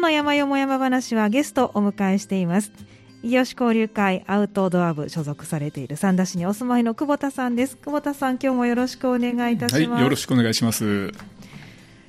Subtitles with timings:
[0.00, 2.72] 日の山よも山話はゲストをお迎えしています。
[3.22, 7.76] 異業種交流会アウトドア部所属されている三田市にお住まいの久保田さんです。
[7.76, 11.12] 久保田さん今日もよろしくお願いいたします、はい、よろしくお願いします。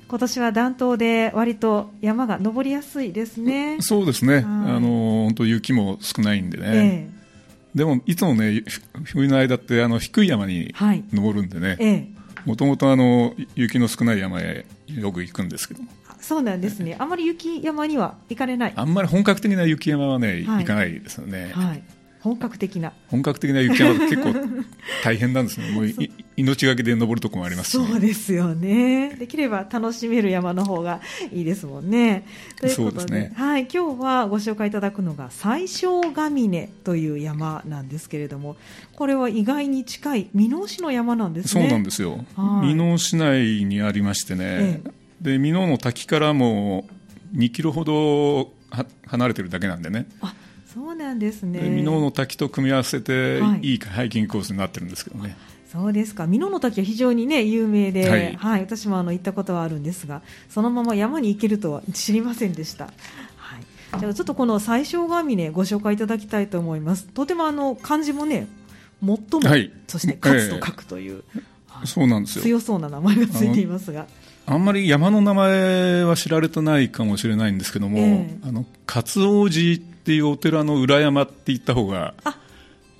[0.08, 3.76] 今年は暖冬で割と山が登りやすいですね。
[3.80, 7.08] そうですね、あの本当雪も少ないんでね、え
[7.74, 8.64] え、でもいつもね
[9.04, 10.74] 冬の間ってあの低い山に
[11.12, 12.14] 登るんでね、
[12.46, 12.86] もともと
[13.54, 15.90] 雪の少ない山へよく行くんですけども
[16.22, 18.72] そうなんですね、 あまり雪山には行かれない？
[18.74, 21.82] あんまり本格的な雪山はね、はい、行かないですよね、はい、
[22.20, 22.92] 本格的な。
[23.08, 24.32] 本格的な雪山結構
[25.02, 25.70] 大変なんですね。
[25.74, 25.92] もう
[26.36, 29.16] 命がけで登るとこもあります、ね、そうですよね。
[29.18, 31.00] できれば楽しめる山の方が
[31.32, 32.24] いいですもんね。
[32.58, 38.56] ということで、ね、はい、今日はご紹介いただくのが最小ヶ峰という山なんですけれども
[38.94, 41.62] これは意外に近い箕面市の山なんですね。
[41.62, 42.24] そうなんですよ。
[42.36, 46.86] 箕面市内にありましてね、ええで箕面の滝からも
[47.34, 48.52] 2キロほど
[49.06, 50.06] 離れてるだけなんでね。
[50.20, 50.34] あ
[50.66, 51.60] そうなんですね。
[51.60, 55.36] 箕面の滝と組み合わせて、はい、いいハイキングコースになってるんですけどね。
[55.70, 56.24] そうですか。
[56.24, 62.86] 箕面の滝は非常に、ね、有名で、はい、はい、私もあの行ったことはあるんですがそのまま山に行けるとは知りませんでした。
[63.36, 67.06] はい、じゃあちょっとこの最小が峰ご紹介いただきたいと思います。
[67.06, 68.48] とてもあの漢字もね
[69.00, 72.44] 最も、はい、そして勝つと書くという、えー、そうなんですよ。
[72.44, 74.06] 強そうな名前がついていますが。
[74.46, 82.14] あんまり山の名前は知られてないかもしれないんですけども、えー、あの勝王寺っていうお寺の裏山って言った方が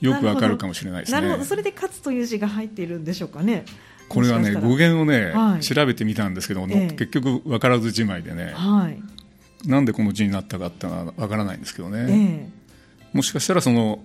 [0.01, 1.21] よくわかるかもしれないですね。
[1.21, 3.65] なるほど、それで勝という字が入っているんでしょうかね。
[4.09, 14.01] これはね語源をね、はい、調べてみたんですけど、えー、結局分からずじまいでね、はい、なんでこの字になったかってのは分からないんですけどね、えー、もしかしたらその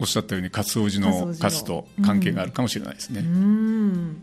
[0.00, 3.20] おっしゃったように勝王寺の勝と関係があるかもしれないですね。
[3.20, 4.22] うん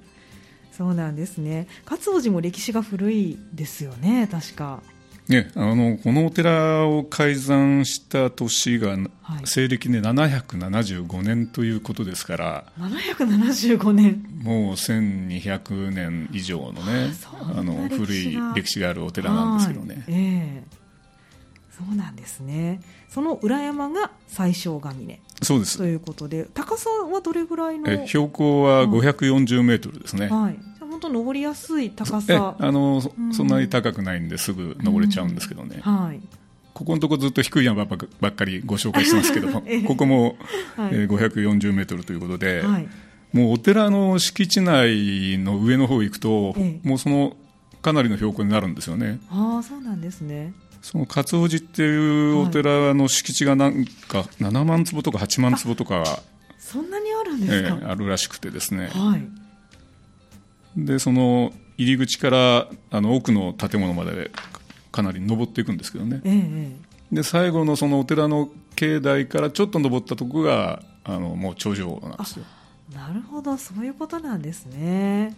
[0.78, 1.68] そうなんですね。
[1.90, 4.82] 勝王寺も歴史が古いですよね確か。
[5.28, 8.96] ね、あのこのお寺を開山した年が、
[9.44, 12.64] 西暦で775年ということですから。
[12.78, 14.24] 775年。
[14.44, 17.12] もう1200年以上のね
[17.58, 20.85] あの古い歴史があるお寺なんですけどね、えー、
[21.78, 22.80] そうなんですね。
[23.10, 25.20] その裏山が最小ヶ峰。
[25.42, 25.78] そうです。
[25.78, 28.08] ということで高さはどれぐらいの？
[28.08, 30.58] 標高は540メートルですね、はい。
[30.80, 32.56] 本当登りやすい高さ。
[32.58, 36.22] あの、うん、そんなに高くないんですぐ登れちゃうんですけどね、うん、はい。
[36.74, 37.98] ここのところずっと低い山ば
[38.30, 40.38] っかりご紹介してますけども、 えここも、
[40.78, 40.92] はい。
[40.94, 42.88] えー、540メートルということで、はい、
[43.34, 47.36] もうお寺の敷地内の上の方行くと、えもうその
[47.82, 49.20] かなりの標高になるんですよね。
[49.30, 50.54] ああそうなんですね。
[50.86, 51.98] その勝尾寺ってい
[52.32, 56.22] うお寺の敷地がなんか7万坪とか8万坪とか
[56.60, 59.28] そんなにあるんですか、えー、あるらしくてですね、はい、
[60.78, 64.30] でその入り口からあの奥の建物まで
[64.92, 66.78] かなり登っていくんですけどね、え
[67.12, 72.46] え、で最後のそのお寺の境内からちょっと登ったところがあのもう頂上なんですよ。
[72.94, 73.58] なるほど。
[73.58, 75.36] そういうことなんですね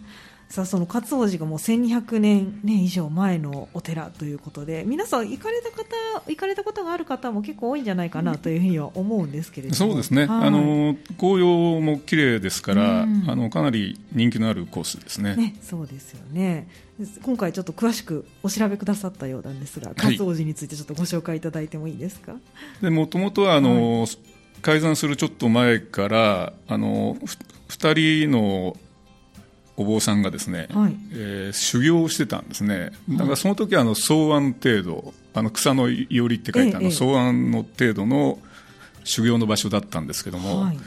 [0.48, 5.84] さあその勝王寺がもう1200年、ね、以上前のお寺ということで皆さん行かれた方
[6.26, 9.76] 行かれたことがある方も結構多いんじゃないかなというふうには思うんですけれども。
[9.76, 15.36] そうですね、はい、あの紅葉も綺麗ですから、うん、あのかなり人気のあるコースですね。
[15.36, 16.66] ねそうですよね。
[17.22, 22.36] 今回ちょっと詳しくお調べくださったようなんですが勝王寺についてちょっとご紹介いただいてもいいですか？
[22.82, 24.08] もともとはあの、はい、
[24.62, 27.16] 改ざんするちょっと前からあの
[27.68, 28.76] 2人の
[29.78, 32.90] お坊さんがですね、はい、えー、修行をしてたんですね。
[33.08, 38.40] だからその時はあの草案程度あの草のいおりって書いてあの草案の程度の
[39.04, 40.78] 修行の場所だったんですけども、はい、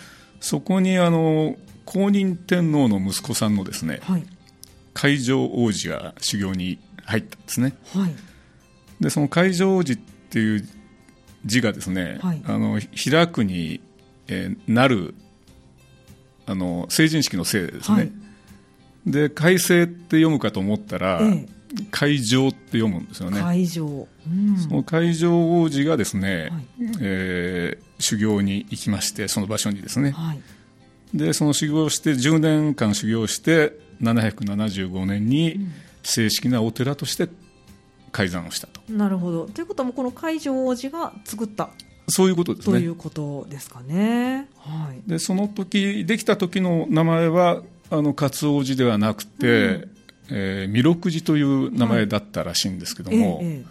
[0.41, 4.25] そこにあの公認天皇の息子さんのですね、はい、
[4.93, 8.15] 海上王子が修行に入ったんですね、はい、
[8.99, 10.67] でその海上王子っていう
[11.45, 13.79] 字がですね、はい、あの開くに、
[14.27, 15.15] えー、なる
[16.45, 18.11] あの成人式のせいですね、
[19.05, 21.47] で改正って読むかと思ったら、ええ、
[21.89, 23.41] 会場って読むんですよね。
[23.41, 26.67] 会場、うん、その会場王子がですね、はい、
[26.99, 30.41] えー、修行に行きましてその場所にですね、はい、
[31.13, 35.67] でその修行して10年間修行して775年に
[36.03, 37.29] 正式なお寺として
[38.11, 38.81] 改ざんをしたと。
[38.89, 39.45] なるほど。
[39.47, 41.69] ということはもうこの会場王子が作った。
[42.07, 42.79] そういうことですね。
[42.79, 44.49] ということですかね。
[44.57, 49.91] はい、でその時できた時の名前はあの勝王寺ではなくて、うん、
[50.29, 53.65] えー、弥勒寺という名前だったらしいんですけども、はいええ、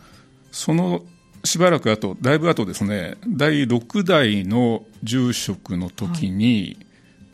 [0.53, 1.03] その
[1.43, 6.87] しばらく後だいぶ後ですね第6代の住職の時に、はい。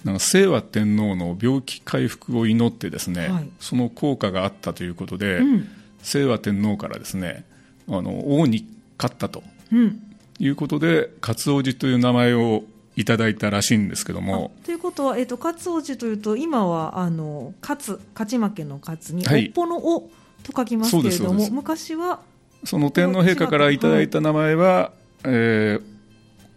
[0.04, 5.68] なんか清和天皇の病気回復を祈ってですね、はい、その効果があったということで、うん、
[6.04, 7.44] 清和天皇からですね
[7.88, 8.68] あの王に
[8.98, 9.42] 勝ったと、
[9.72, 10.00] うん、
[10.38, 12.62] いうことで勝王子という名前を
[12.96, 14.52] いただいたらしいんですけども。
[14.64, 20.10] ということは、えーと、勝王子というと今はあの勝勝ち負けの勝に、はい、おっぽのお
[20.42, 22.20] と書きますけれども昔は
[22.64, 24.90] その天皇陛下からいただいた名前は、はい、
[25.24, 25.82] えー、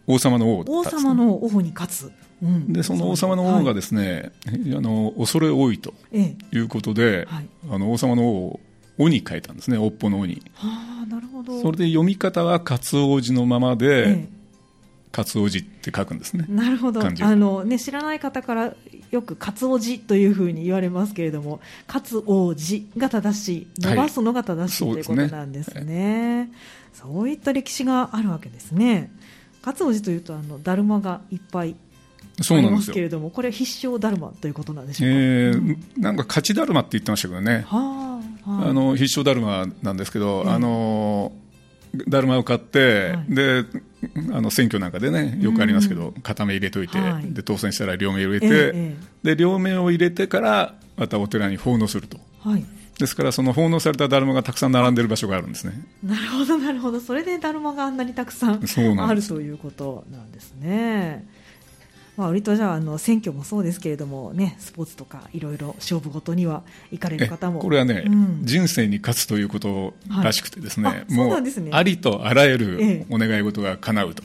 [0.08, 2.12] 王様の王、ね、王様の王に勝つ。
[2.42, 5.94] うん、でその王様の王がですね、はい、あの恐れ多いと
[6.54, 8.60] いうことで、ええはい、あの王様の王を
[8.98, 10.42] 王に変えたんですね、おっぽの王に。
[10.54, 11.62] はあ、なるほど。
[11.62, 14.28] それで読み方は勝王子のままで、え
[15.12, 16.46] え勝王子って書くんですね。
[16.48, 17.02] なるほど。
[17.02, 18.74] あのね知らない方から
[19.12, 26.52] よく勝王子というふうに言われますけれども、勝王子が正しい、伸ばすのが正しい、はい、ということなんですね。
[26.94, 29.12] そういった歴史があるわけですね。
[29.66, 31.76] 勝王子というとあのだるまがいっぱい
[32.40, 35.16] ありますけれども、これ必勝だるまということなんでしょうか？
[35.16, 37.66] えー、うん、なんか勝ちだるまって言ってましたけどね。
[37.68, 41.32] はあ、はあ、あの必勝だるまなんですけど、えー、あの
[42.08, 43.66] だるまを買って、はい、で
[44.32, 52.18] あの選挙なんかでねよくありますけど、片目入れといて、はい、で当選したら両目入れて、えー、で両目を入れてからまたお寺に奉納すると。
[52.40, 52.66] はい。
[53.00, 55.74] ですからその奉納されただるまがたくさん並んでる場所があるんですね。
[56.04, 57.00] なるほどなるほど。
[57.00, 58.60] それでだるまがあんなにたくさん
[59.00, 61.26] あるということなんですね
[62.20, 67.62] まあ、割とじゃああの選挙もそうですけれども、ね、スポーツとかいろいろ勝負ごとには行かれる方も。
[67.62, 74.24] これはね、うん、人生に勝つということらしくてですね、はい、もう、ね、ありとあらゆるお願い事が叶うと。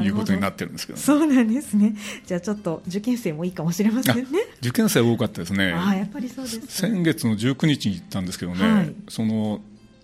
[0.00, 1.94] いうことになってるんですけど、ね、そうなんですね。
[2.24, 4.24] じゃあちょっと受験生もいいかもしれませんね。
[4.60, 5.72] 受験生多かったですね。
[5.72, 9.60] あやっぱりそうです、ね、先月の19日に行ったんですけどね、はい、その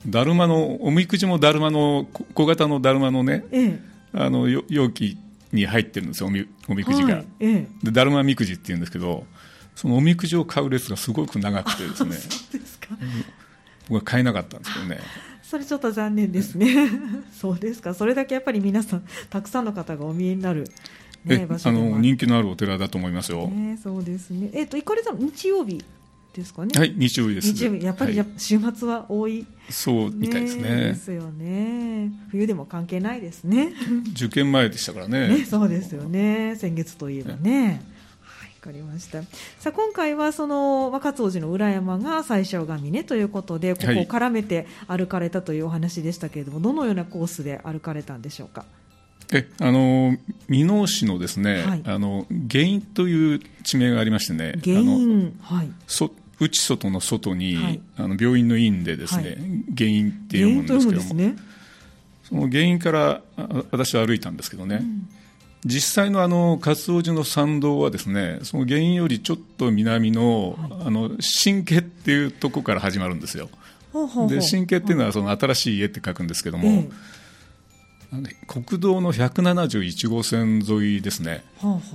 [0.06, 3.80] だるまのおみくじもだるまの小型のだるまのね、ええ、
[4.12, 5.16] あの容器
[5.52, 9.24] に入ってるんですよおみおみくじが、はいええ、でだるまみくじっていうんですけど
[9.74, 12.16] そのおみくじを買う列がすごく長くてですね。
[12.18, 12.88] そうですか、
[13.88, 14.98] 僕は買えなかったんですけどね。
[15.40, 16.90] それちょっと残念ですね。
[17.32, 17.94] そうですか。
[17.94, 20.64] それだけやっぱり皆さんたくさんの方がお見えになる
[21.24, 23.46] ね、あの人気のあるお寺だと思いますよ。
[23.48, 24.50] ね、そうですね。
[24.52, 25.84] えっ、ー、と行かれたの日曜日
[26.34, 26.70] ですかね。
[26.76, 27.52] はい、日曜日です。
[27.52, 29.46] 日曜日やっぱり、はい、週末は多い。
[29.70, 30.62] そうみたいですね。
[30.62, 32.12] ですよね。
[32.30, 33.72] 冬でも関係ないですね。
[34.14, 35.28] 受験前でしたからね。
[35.28, 36.56] ねそうですよね。
[36.56, 37.82] 先月といえばね。
[38.60, 48.64] わかりましたさあ今回はその若津王子の裏山が最小神ねということでここを絡めて歩かれたというお話でしたけれども、はい、どのようなコースで歩かれたんでしょうか？
[49.32, 50.16] えあの
[50.48, 55.70] 箕面市のですね、はい、あの原因という地名がありましてね原因はい。
[55.86, 56.10] そ
[56.40, 59.36] 内外の外に、はい、あの病院の院でですね、はい、
[59.76, 61.36] 原因って読むんですけども、ね、
[62.22, 63.22] その原因から
[63.70, 65.08] 私は歩いたんですけどね、うん、
[65.64, 71.10] 実際のあの勝王寺の参道はですねその原因よりちょっと南の,、あの
[71.44, 73.48] 神家っていうとこから始まるんですよ。
[74.28, 76.84] で神家っていうのはその新しい家って書くんですけども、
[78.46, 81.44] 国道の171号線沿いですね、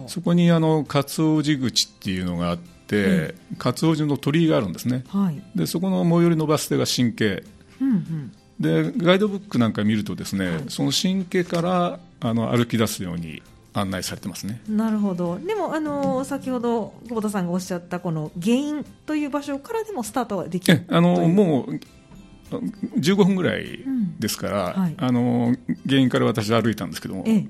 [0.08, 7.44] そこにあの勝王寺口っていうのがあって、勝王寺の鳥居があるんですね、はい、でそこの最寄りのバス停が神経、
[7.82, 13.42] うんうん、でガイドブックなんか見るとですね、はい、その神経からあの歩き出すように
[13.74, 14.62] 案内されてますね。
[14.70, 15.40] なるほど。
[15.40, 21.80] でもあの先ほど久保田さんがおっしゃったこの原因という場所からでもスタートができるあのもう
[22.60, 23.80] 15分ぐらい
[24.20, 25.56] ですから、うんはい、あの
[25.88, 27.46] 原因から私歩いたんですけども、ええ、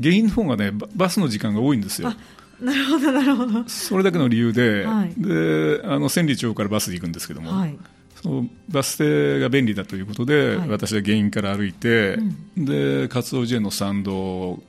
[0.00, 2.12] 原因の方がねバスの時間が多いんですよ。
[2.60, 3.68] なるほどなるほど。
[3.68, 7.78] それだけの理由ではい、であの千里町からバスで行くんですけども、はい、
[8.20, 12.14] そのバス停が便利だということで、はい、私は原因から歩いて、
[12.56, 14.62] うん、で勝王寺への参道を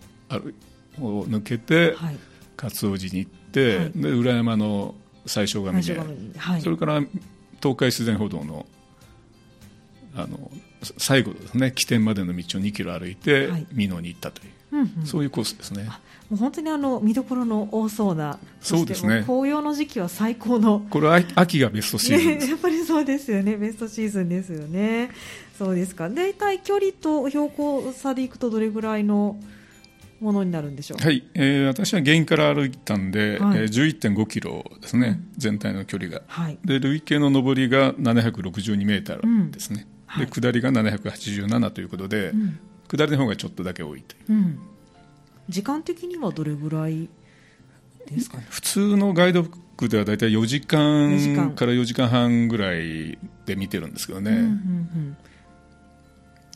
[1.00, 1.96] 抜けて、
[2.62, 4.94] 勝王寺に行って、で裏山の
[5.26, 6.00] 最小神で、
[6.62, 7.02] それから
[7.62, 8.66] 東海自然歩道の
[10.16, 10.52] あの
[10.98, 15.90] 最後ですね起点までの道を2キロ歩いて美濃に行ったという、うんうん、そういうコースですね。
[16.30, 19.24] もう本当にあの見どころの多そうな、そうですね。
[19.26, 20.86] 紅葉の時期は最高の。
[20.90, 23.58] これは 秋がベストシーズン、ね、やっぱりそうですよね。
[23.58, 25.10] ベストシーズンですよね。
[25.58, 26.08] そうですか。
[26.10, 29.40] 大体距離と標高差でいくとどれぐらいの
[30.20, 31.04] ものになるんでしょう？
[31.04, 31.24] はい。
[31.34, 35.28] えー、私は原因から歩いたんで、はい、えー、11.5キロですね、うん。
[35.36, 36.22] 全体の距離が。
[36.28, 36.60] はい。
[36.64, 39.78] で累計の上りが762メーターですね。
[39.78, 39.88] うんはい、
[40.18, 44.60] で下りが787ということで、うん、下りの方がちょっとだけ多いという、うん、
[45.48, 47.10] 時間的にはどれぐらい
[48.08, 55.18] ですか、ね、普通のガイドブックでは大体4時間から4時間半ぐらいで見てるんですけどね、うんうんうん。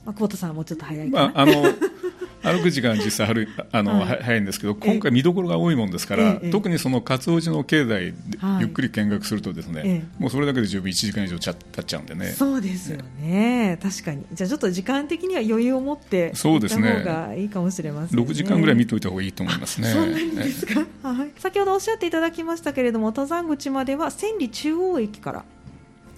[0.06, 1.54] まあ、久保田さんはもうちょっと早いかな、まあ、あの
[2.44, 8.14] 歩く時間実際歩 あの、はい、早いんですけど今回見どころが多いもんですから、特にその勝尾寺の境内
[8.60, 12.28] ゆっくり見学するとですね、もうそれだけで十分1時間以上経っちゃうんでね。
[12.32, 13.78] そうですよね。
[13.82, 14.26] 確かに。
[14.34, 18.26] じゃあちょっと時間的には余裕を持ってそうですね方がいいかもしれませんね。
[18.26, 19.88] 6時間ぐらい見といた方がいいと思いますね。
[19.88, 25.46] そうなんですか、はい、先ほどおっしゃっていただきましたけれども登山口までは千里中央駅から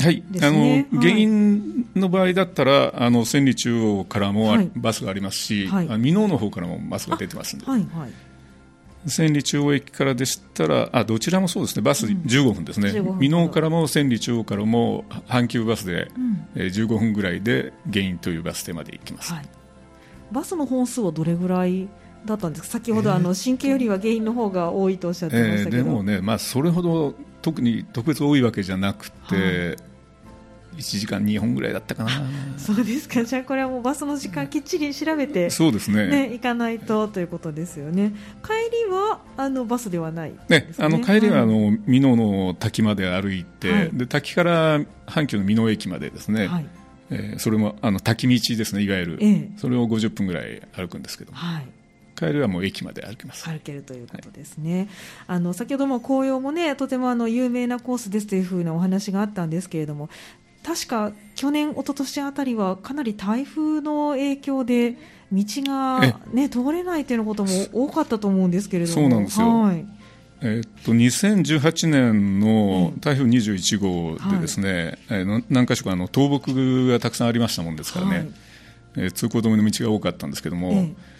[0.05, 19.45] はい、あの、原因の場合だったら、あの千里中央からもバスがありますし、はい、箕面の方からもバスが出てますんで、はいはい、千里中央駅からでしたら、あどちらもそうですね、バス15分ですね、箕、面、からも千里中央からも阪急バスで、うん、えー、15分ぐらいで原因というバス停まで行きます、はい、
[20.31, 21.87] バスの本数はどれぐらい
[22.25, 29.77] だったんですか、先ほど、あの神経よりは原因の方が多いとおっしゃってましたけど、えー、でもね、まあ、それほど特に特別多いわけじゃなくて、
[30.77, 32.11] 1時間2本ぐらいだったかな。
[32.57, 33.23] そうですか。
[33.23, 36.07] じゃあこれはもうバスの時間きっちり調べて、そうですね。
[36.07, 38.13] ね行かないとということですよね。
[38.43, 38.51] 帰
[38.85, 46.65] りはあのバスではないね、ね、あの帰りはあの美濃の滝まで歩いて、はい、で滝から阪急の美濃駅までですね、はい。
[47.11, 51.31] えー、それもあの滝道ですねいわゆる、ええ、それを50分ぐらい歩くんですけど。
[51.33, 51.67] はい。
[52.15, 53.47] 帰りはもう駅まで歩きます。
[53.47, 54.87] 歩けるということですね、
[55.27, 60.09] はい、あの先ほども紅葉もねとてもあの有名なコースですというふうなお話があったんですけれども
[60.65, 64.97] 確か去年、一昨年あたりはかなり台風の影響で
[65.31, 68.95] 道が、ね、通れないということも多かったと思うんですけれども。
[68.95, 69.85] そうなんですよ、はい。
[70.41, 78.27] えっと2018年の台風21号でですね、はい、何か所かあの倒木がたくさんありましたもんですからね、はい、
[78.95, 81.14] えー、通行止めの道が多かったんですけども、ええ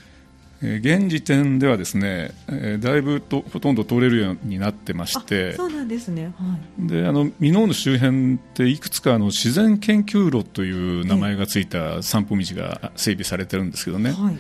[0.78, 14.38] 現時点ではですね、えー、だいぶとほとんど通れるようになってましてそうなんですね、はい、であの箕面の周辺っていくつかの自然研究路という名前がついた散歩道が整備されてるんですけどね、はい、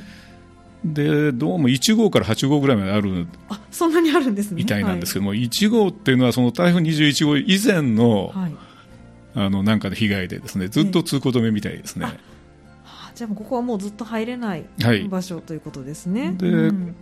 [0.86, 4.58] でどうも1号から8号ぐらいまであるあそんなにあるんですね。
[4.58, 8.56] みたいなんですけども、はい、1号っていうのはその台風21号以前の,、はい、
[9.34, 12.08] あのなんかの被害でですねずっと通行止めみたいですね。
[13.16, 14.66] じゃあここはもうずっと入れない
[15.10, 16.34] 場所、ということですね。
[16.38, 16.96] で、うん、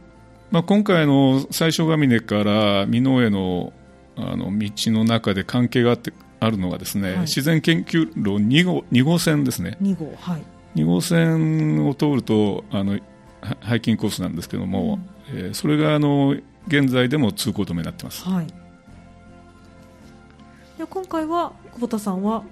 [0.52, 3.74] まあ、今回の最小ヶ峰から美濃への
[4.16, 9.76] あの道の中で関係があってあるのがですね、はい、自然研究路2号 ,2 号線ですね。
[9.82, 10.44] 2号,、はい、
[10.76, 13.00] 2号線を通るとあの
[13.62, 15.00] ハイキングコースなんですけども、
[15.32, 16.36] うん、えー、それがあの
[16.68, 18.48] 現在でも通行止めになってます、はい、
[20.78, 22.44] で今回は久保田さんは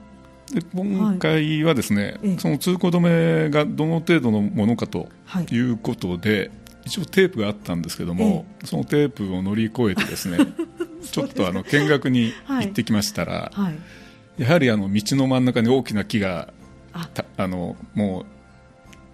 [0.54, 5.10] で今回はですね、はい、その通行止めがどの程度のものかと
[5.52, 5.58] い。
[5.58, 6.52] うことで、はい、
[6.86, 10.38] 一応テープがあったんですけども、そのテープを乗り越えてですね
[11.12, 13.72] ちょっとあの見学に行ってきましたら、は
[14.38, 16.54] い、やはりあの道の真ん中に大きな木が
[16.94, 17.48] あ。
[17.48, 18.26] のも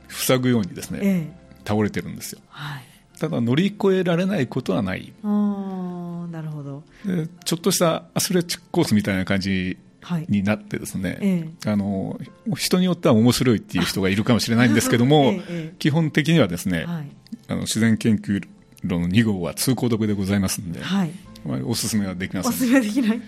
[0.09, 2.83] う塞ぐようにですね、ええ、倒れてるんですよ、はい、
[3.19, 5.13] ただ乗り越えられないことはない。
[5.23, 6.83] なるほど。
[7.05, 9.77] でちょっとしたアスレチックコースみたいな感じ
[10.29, 12.19] になってですね、ええ、あの
[12.55, 17.07] 人によっては面白いっていう人がいるかもしれないんですけども、 え、基本的にはですね、はい、
[17.47, 18.41] あの自然研究
[18.83, 21.11] 路の2号は通行止めでございますので、はい、
[21.65, 22.51] おすすめはできません。
[22.51, 23.21] おすすめはできない。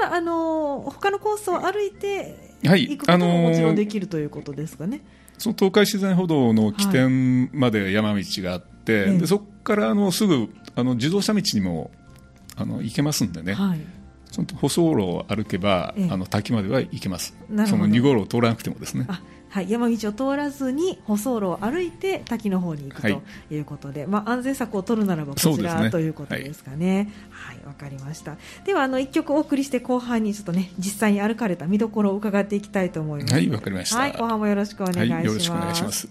[0.00, 5.02] ただあの他のコースを歩いて行くことももちろんできるということですかね、
[5.38, 11.90] その東海自然歩道の起点まで山道があって、はい、でそこからあのすぐあの自動車道にも
[12.56, 13.80] あの行けますんでね、はい、
[14.30, 17.36] その舗装路を歩けば、ええ、あの滝までは行けます。
[17.66, 19.06] その2号路を通らなくてもですね。
[19.56, 23.08] はい、山道を通らずに舗装路を歩いて滝の方に行くと
[23.50, 23.58] い。
[23.58, 27.10] うことで、はい、まあ、安全策を取るならばこちら、ね、ということですかね。
[27.30, 27.56] はい。
[27.64, 28.36] わ、かりました。
[28.64, 33.34] ではあの1曲お送りして後半にちょっとね実際に歩かれた見どころを伺っていきたいと思います。
[33.34, 35.26] はいわかりました、はい、後半もよろしくお願いします。
[35.26, 36.04] よろしくお願いします